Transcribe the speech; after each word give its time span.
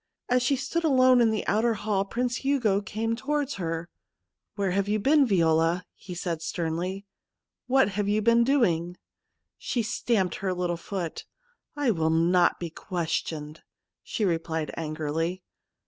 As 0.29 0.41
she 0.41 0.55
stood 0.55 0.83
alone 0.83 1.21
in 1.21 1.29
the 1.29 1.45
outer 1.45 1.75
hall 1.75 2.05
Prince 2.05 2.37
Hugo 2.37 2.81
came 2.81 3.15
towards 3.15 3.57
her.' 3.61 3.87
Where 4.55 4.71
have 4.71 4.89
you 4.89 4.97
been, 4.97 5.27
Viola?' 5.27 5.75
51 5.75 5.75
D 5.75 5.75
2 5.75 5.75
THE 5.75 5.75
MOON 5.75 5.75
SLAVE 5.75 6.07
he 6.07 6.15
said 6.15 6.41
sternly.' 6.41 7.05
What 7.67 7.89
have 7.89 8.09
you 8.09 8.21
been 8.23 8.43
doing?' 8.43 8.97
She 9.59 9.83
stamped 9.83 10.35
her 10.37 10.55
Httle 10.55 10.79
foot.' 10.79 11.25
I 11.85 11.91
will 11.91 12.09
not 12.09 12.59
be 12.59 12.71
questioned/ 12.71 13.61
she 14.01 14.25
replied 14.25 14.71
angrily. 14.75 15.43